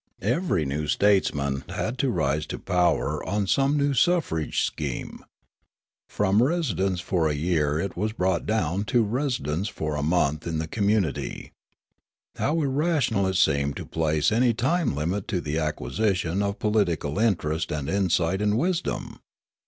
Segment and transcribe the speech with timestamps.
[0.23, 5.23] Every new statesman had to rise to power on some new suffrage scheme.
[6.09, 10.57] From residence for a year it was brought down to residence for a month in
[10.57, 11.51] the conmiutiit3\
[12.37, 17.71] How irrational it seemed to place any time limit to the acquisition of political interest
[17.71, 19.19] and insight and wisdom